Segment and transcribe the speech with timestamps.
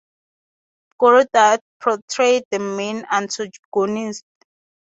[0.97, 4.23] Guru Dutt portrayed the main antagonist.